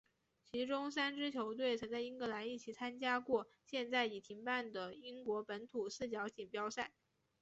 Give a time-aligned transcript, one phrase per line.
[0.51, 6.89] 其中三支球队曾和英格兰一起参加过现在已停办的英国本土四角锦标赛。